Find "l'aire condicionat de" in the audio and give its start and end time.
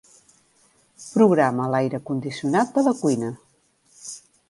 1.75-2.87